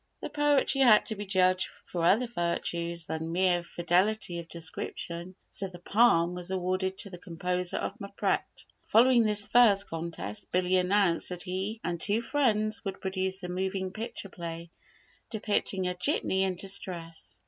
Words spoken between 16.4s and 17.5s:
in distress.